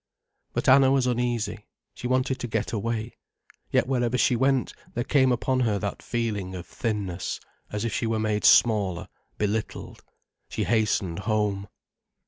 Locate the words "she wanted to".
1.93-2.47